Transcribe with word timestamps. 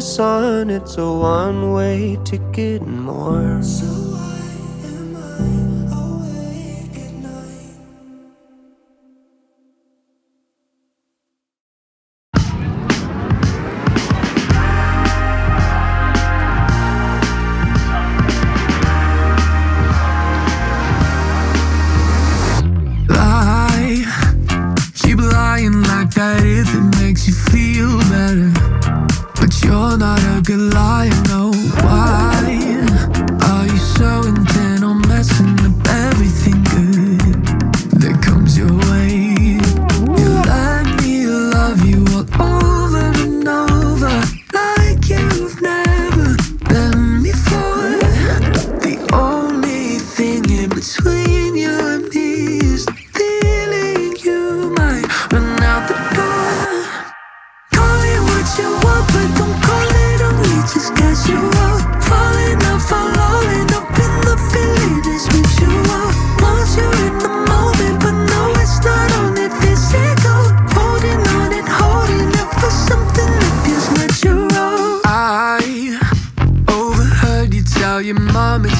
sun, 0.00 0.70
it's 0.70 0.96
a 0.96 1.12
one 1.12 1.72
way 1.72 2.18
ticket 2.24 2.79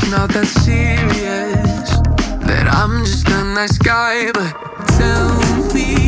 it's 0.03 0.11
not 0.11 0.31
that 0.31 0.47
serious. 0.47 1.91
That 2.47 2.69
I'm 2.69 3.05
just 3.05 3.29
a 3.29 3.45
nice 3.45 3.79
guy, 3.79 4.31
but 4.33 4.53
tell 4.89 5.75
me. 5.75 6.00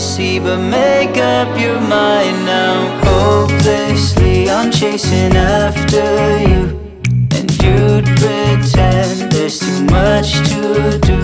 see, 0.00 0.38
but 0.40 0.58
make 0.58 1.16
up 1.18 1.60
your 1.60 1.78
mind 1.78 2.46
now. 2.46 2.74
Hopelessly, 3.04 4.48
I'm 4.48 4.70
chasing 4.70 5.36
after 5.36 6.40
you, 6.48 6.62
and 7.36 7.48
you'd 7.62 8.06
pretend 8.16 9.30
there's 9.30 9.58
too 9.60 9.84
much 9.84 10.30
to 10.50 10.98
do. 11.10 11.20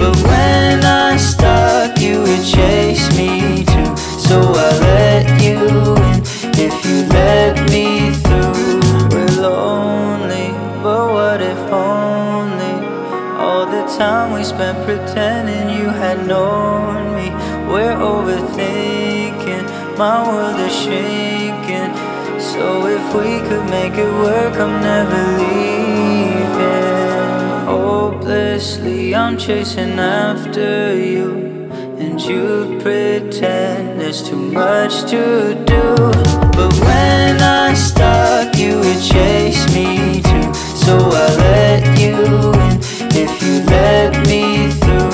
But 0.00 0.16
when 0.28 0.84
I 0.84 1.18
stop, 1.18 1.98
you 1.98 2.22
would 2.22 2.44
chase 2.44 3.06
me 3.16 3.64
too, 3.64 3.96
so 4.26 4.36
I 4.66 4.70
let 4.90 5.42
you 5.42 5.60
in 6.08 6.18
if 6.66 6.74
you 6.86 6.98
let 7.18 7.54
me 7.70 8.12
through. 8.24 8.80
We're 9.12 9.42
lonely, 9.48 10.48
but 10.82 11.12
what 11.12 11.42
if 11.42 11.58
only 11.70 12.74
all 13.38 13.66
the 13.66 13.84
time 13.98 14.32
we 14.32 14.42
spent 14.44 14.78
pretending 14.86 15.68
you 15.78 15.88
had 15.90 16.26
known 16.26 16.97
overthinking. 18.00 19.66
My 19.98 20.26
world 20.26 20.58
is 20.60 20.74
shaking. 20.74 21.92
So 22.40 22.86
if 22.86 23.14
we 23.14 23.40
could 23.48 23.68
make 23.68 23.94
it 23.94 24.12
work, 24.24 24.54
I'm 24.54 24.80
never 24.80 25.22
leaving. 25.38 26.78
Hopelessly, 27.66 29.14
I'm 29.14 29.36
chasing 29.36 29.98
after 29.98 30.94
you. 30.96 31.48
And 31.98 32.20
you 32.20 32.78
pretend 32.80 34.00
there's 34.00 34.22
too 34.22 34.36
much 34.36 35.02
to 35.10 35.54
do. 35.66 35.96
But 36.56 36.72
when 36.86 37.40
I 37.42 37.74
stop, 37.74 38.56
you 38.56 38.78
would 38.78 39.02
chase 39.02 39.66
me 39.74 40.22
too. 40.22 40.54
So 40.84 40.96
I 40.96 41.28
let 41.36 41.98
you 41.98 42.16
in 42.66 42.78
if 43.24 43.42
you 43.42 43.62
let 43.64 44.26
me 44.28 44.70
through. 44.70 45.07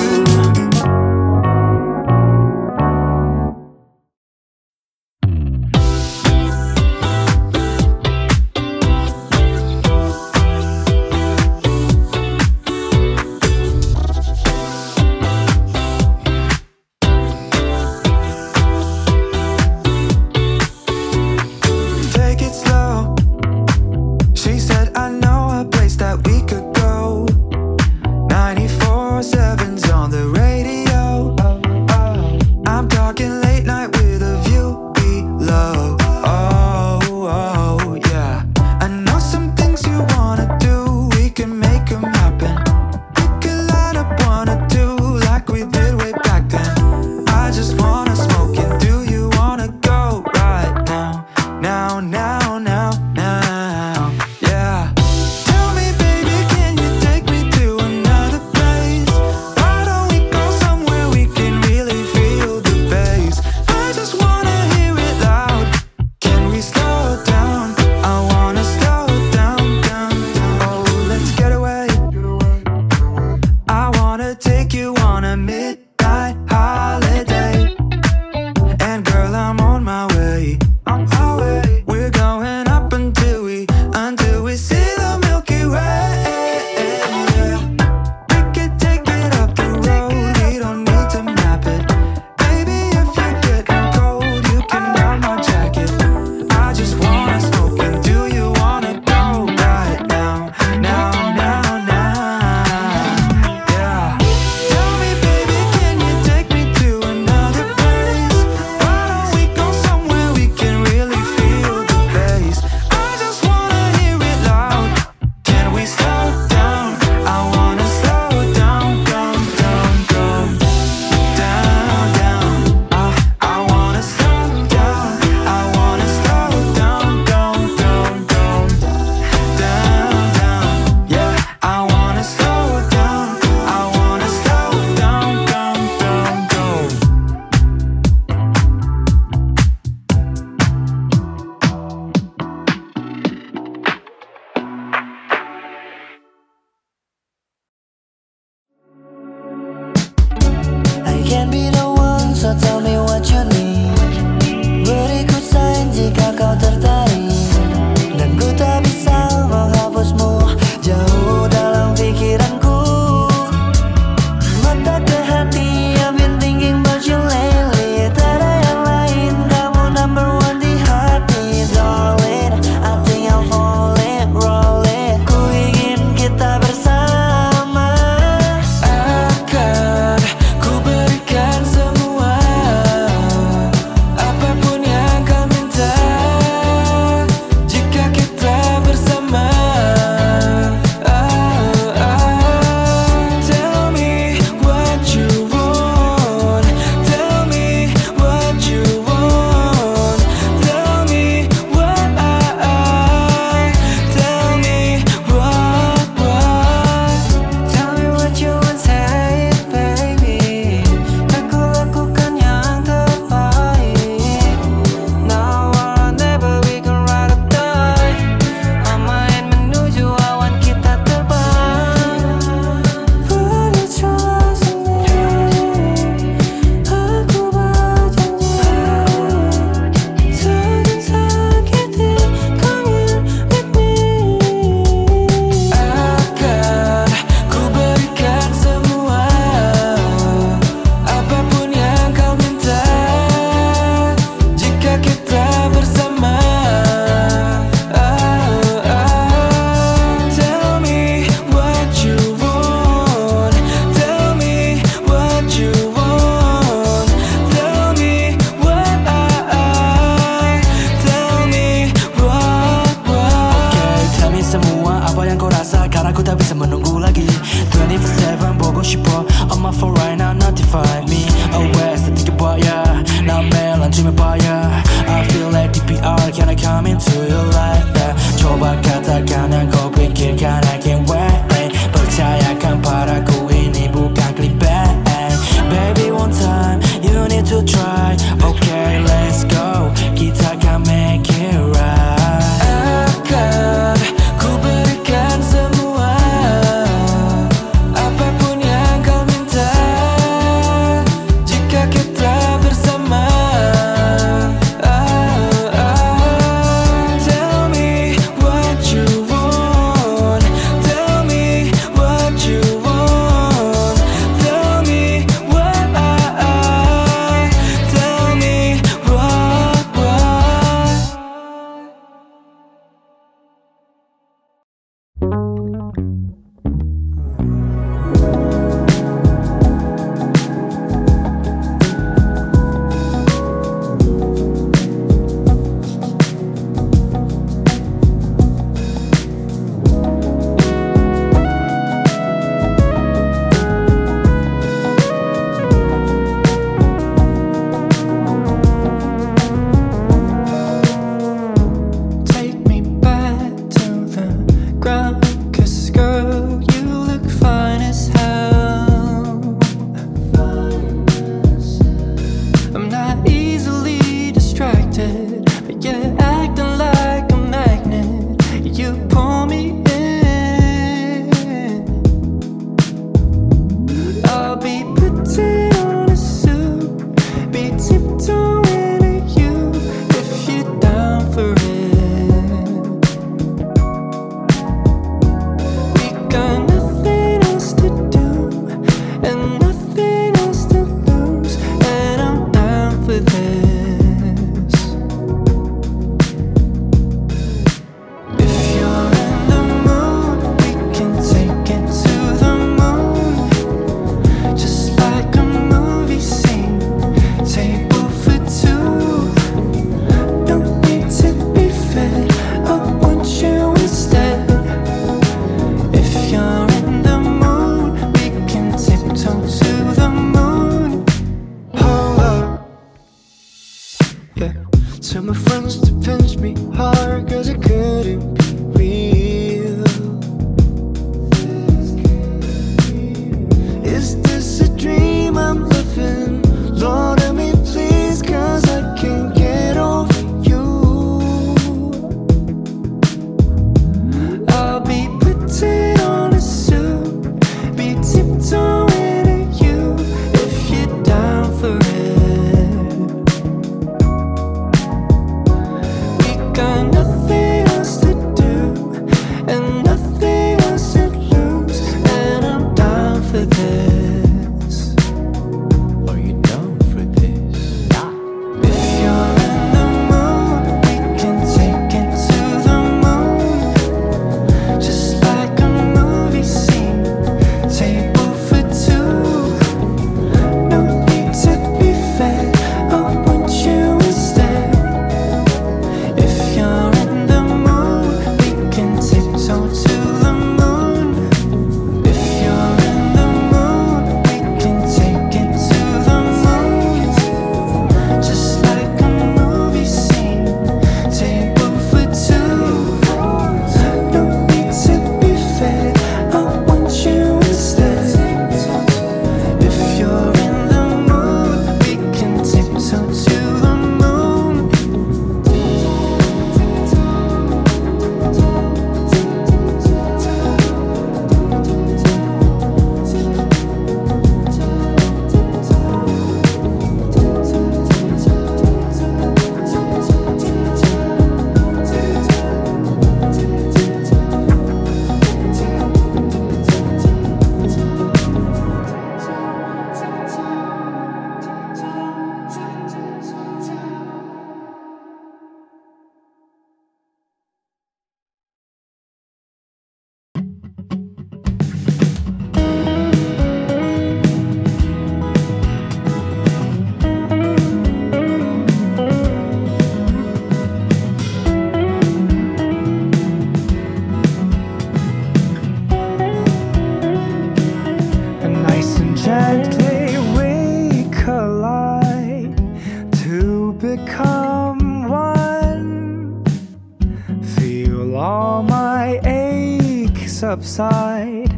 Subside, 580.55 581.51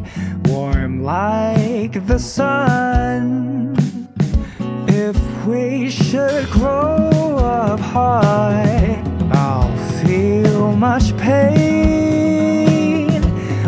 warm 0.48 1.04
like 1.04 2.04
the 2.08 2.18
sun. 2.18 3.76
If 4.88 5.16
we 5.46 5.88
should 5.88 6.50
grow 6.50 7.36
up 7.38 7.78
high, 7.78 9.00
I'll 9.30 9.76
feel 10.00 10.74
much 10.74 11.16
pain. 11.16 13.06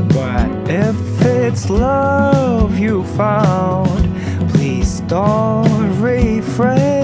But 0.08 0.50
if 0.68 0.98
it's 1.22 1.70
love 1.70 2.76
you 2.76 3.04
found, 3.04 4.02
please 4.50 4.98
don't 5.02 6.00
refrain. 6.00 6.99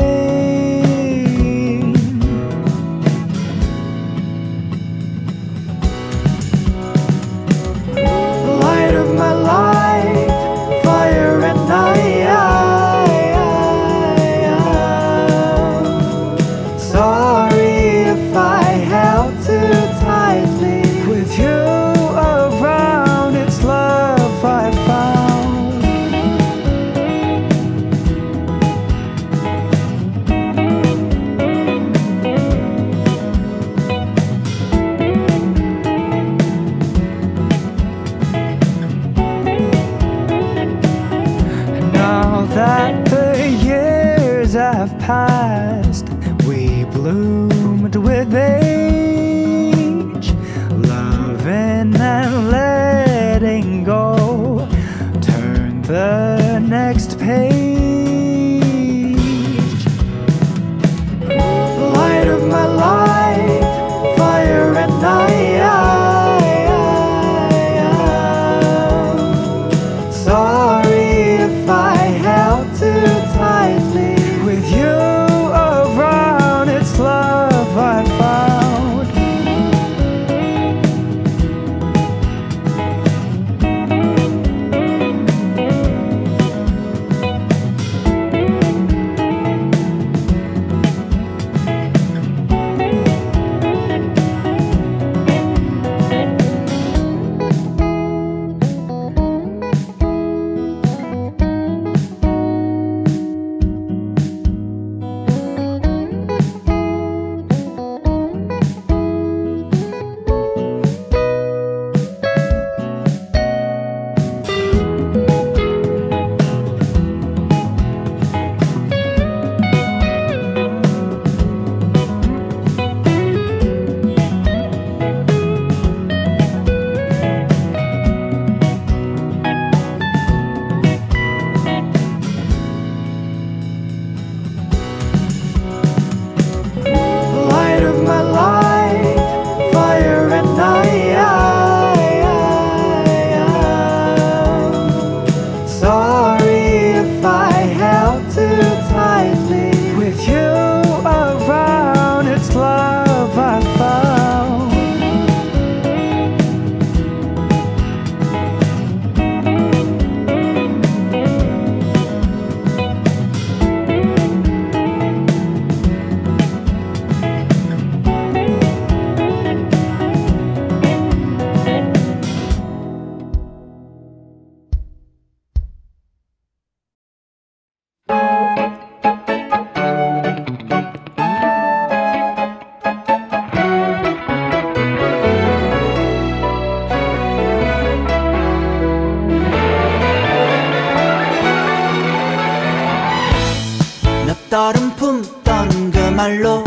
떠른 194.48 194.94
품던 194.96 195.90
그 195.90 195.98
말로 195.98 196.62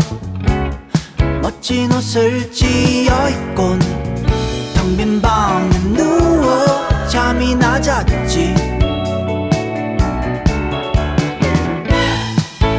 멋진 1.42 1.90
옷을 1.92 2.50
지어 2.52 3.28
입곤 3.28 3.78
텅 4.74 4.96
빈 4.96 5.20
방에 5.20 5.70
누워 5.94 6.88
잠이 7.08 7.54
낮았지. 7.54 8.54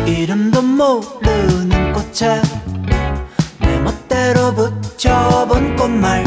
이름도 0.05 0.61
모르는 0.61 1.93
꽃에 1.93 2.41
내 3.59 3.79
멋대로 3.79 4.53
붙여본 4.53 5.75
꽃말 5.77 6.23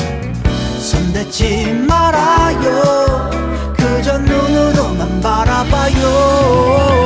손대지 0.80 1.72
말아요. 1.86 3.30
그저 3.76 4.18
눈으로만 4.18 5.20
바라봐요. 5.20 7.03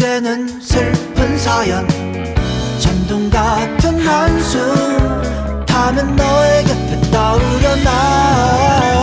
그대는 0.00 0.62
슬픈 0.62 1.36
사연. 1.36 1.86
전동 2.78 3.28
같은 3.28 4.00
한숨 4.00 4.58
타면 5.66 6.16
너의 6.16 6.64
곁에 6.64 7.00
떠오르나 7.10 8.99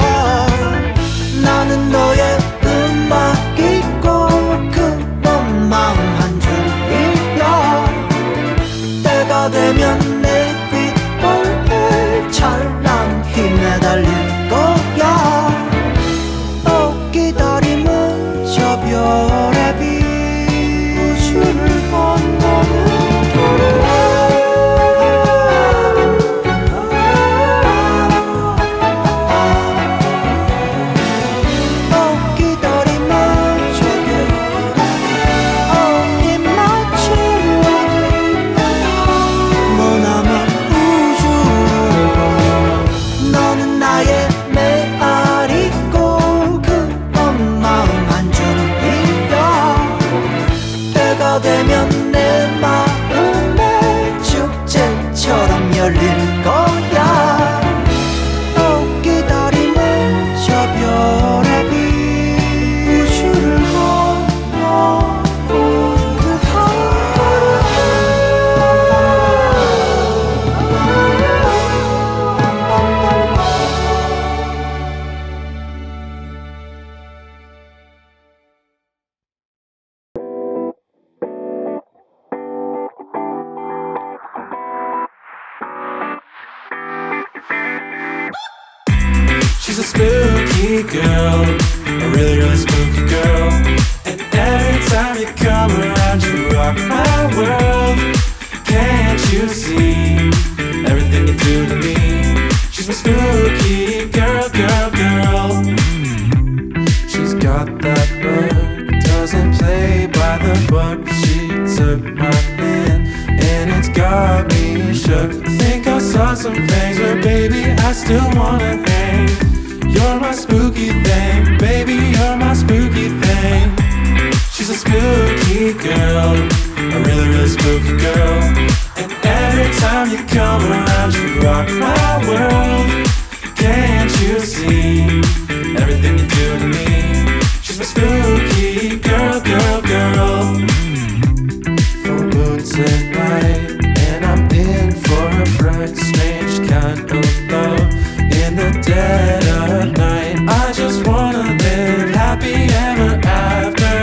night. 148.98 150.36
I 150.48 150.74
just 150.74 151.06
wanna 151.08 151.44
live 151.64 152.10
happy 152.10 152.58
ever 152.88 153.12
after. 153.24 153.96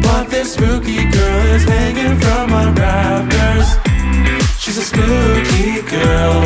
But 0.00 0.30
this 0.30 0.54
spooky 0.54 1.04
girl 1.16 1.40
is 1.56 1.64
hanging 1.64 2.18
from 2.20 2.50
my 2.50 2.70
rafters. 2.72 3.68
She's 4.58 4.78
a 4.78 4.82
spooky 4.82 5.82
girl, 5.96 6.36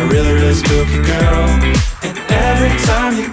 a 0.00 0.06
really, 0.12 0.32
really 0.32 0.54
spooky 0.54 1.00
girl. 1.12 1.44
And 2.06 2.16
every 2.48 2.74
time 2.88 3.12
you 3.20 3.28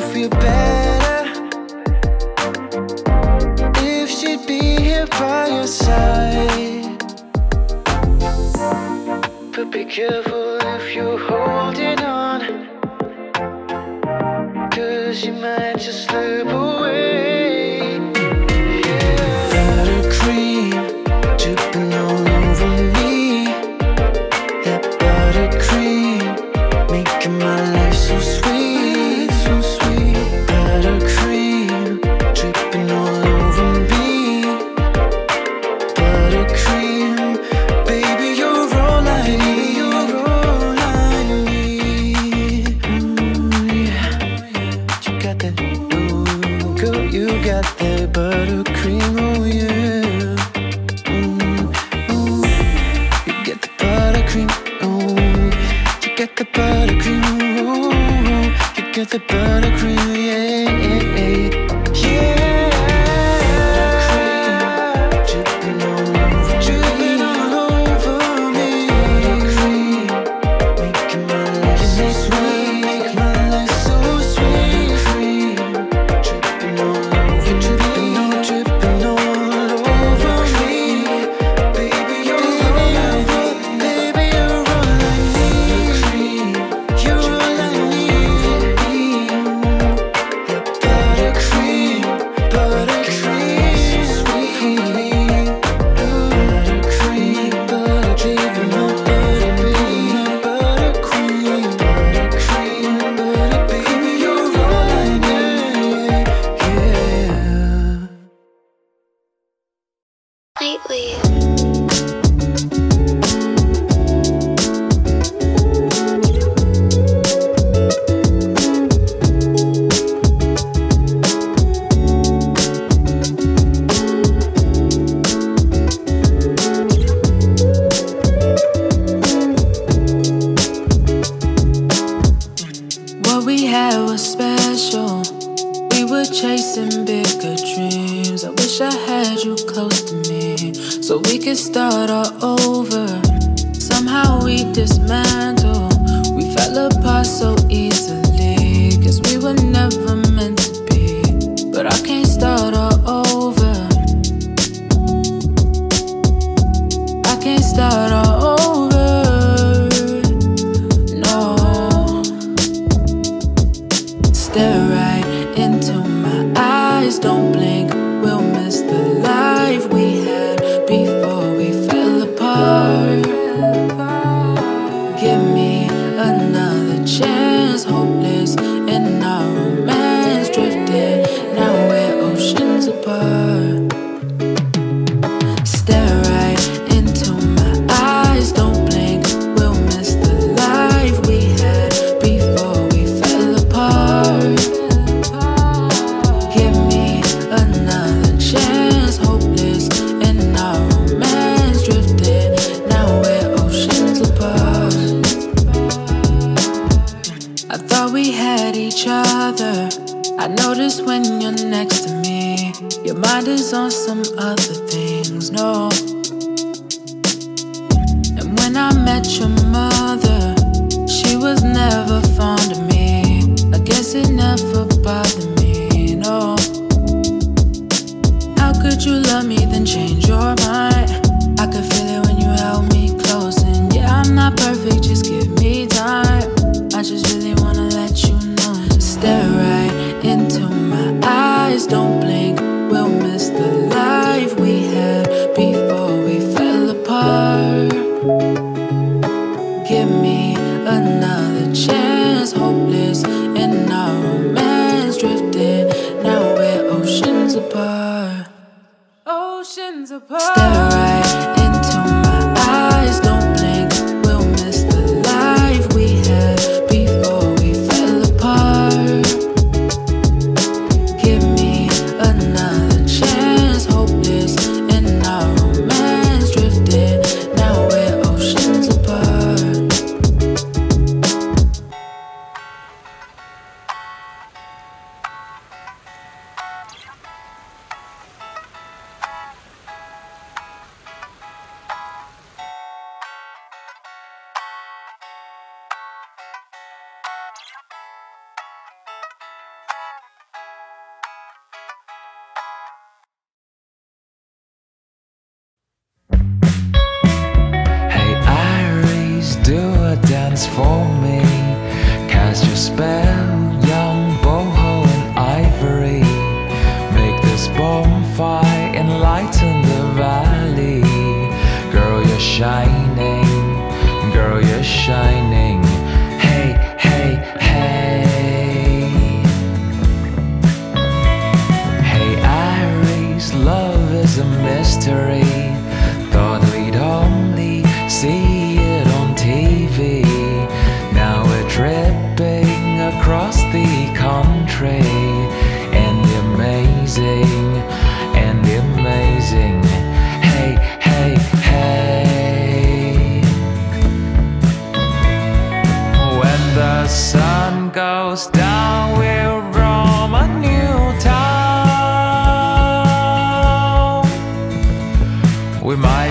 you 0.00 0.06
feel 0.12 0.28
better 0.30 1.30
if 3.78 4.08
she'd 4.08 4.46
be 4.46 4.80
here 4.80 5.06
by 5.06 5.48
your 5.48 5.66
side. 5.66 6.98
But 9.54 9.70
be 9.70 9.84
careful 9.84 10.58
if 10.76 10.94
you're 10.94 11.18
holding 11.18 12.00
on, 12.00 12.40
cause 14.70 15.24
you 15.24 15.32
might. 15.32 15.69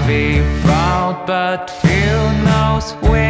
Be 0.10 0.42
found, 0.64 1.28
but 1.28 1.70
few 1.82 2.18
knows 2.44 2.96
we're 3.04 3.29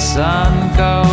sun 0.00 0.52
goes 0.78 1.09